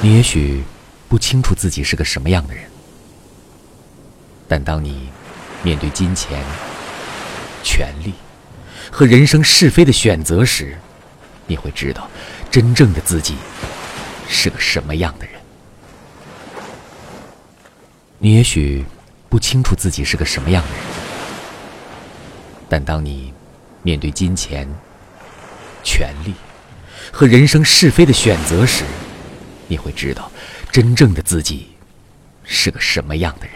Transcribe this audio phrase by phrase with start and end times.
[0.00, 0.62] 你也许
[1.08, 2.64] 不清楚自己是个什么样的人，
[4.46, 5.08] 但当你
[5.62, 6.40] 面对金钱、
[7.64, 8.14] 权力
[8.92, 10.78] 和人生是非的选择时，
[11.48, 12.08] 你会知道
[12.48, 13.34] 真正的自己
[14.28, 15.34] 是个什么样的人。
[18.18, 18.84] 你也许
[19.28, 20.80] 不清楚自己是个什么样的人，
[22.68, 23.34] 但当你
[23.82, 24.68] 面对金钱、
[25.82, 26.34] 权力
[27.12, 28.84] 和人生是非的选择时，
[29.68, 30.30] 你会知道，
[30.72, 31.68] 真正的自己
[32.42, 33.54] 是个什么样的人。